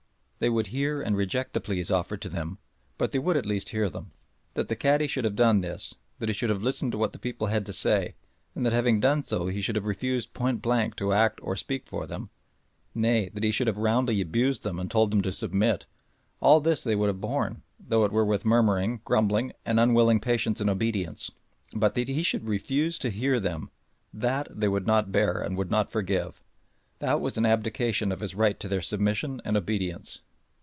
[0.43, 2.57] They would hear and reject the pleas offered to them,
[2.97, 4.09] but they would at least hear them.
[4.55, 7.19] That the Cadi should have done this, that he should have listened to what the
[7.19, 8.15] people had to say,
[8.55, 11.85] and that having done so he should have refused point blank to act or speak
[11.85, 12.31] for them,
[12.95, 15.85] nay, that he should have roundly abused them and told them to submit
[16.41, 20.59] all this they would have borne, though it were with murmuring, grumbling, and unwilling patience
[20.59, 21.29] and obedience
[21.75, 23.69] but that he should refuse to hear them
[24.11, 26.41] that they would not bear and would not forgive.
[26.97, 30.21] That was an abdication of his right to their submission and obedience.